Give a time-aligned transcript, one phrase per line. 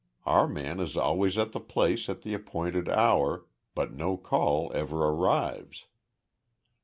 [0.25, 4.97] Our man is always at the place at the appointed hour, but no call ever
[5.05, 5.85] arrives.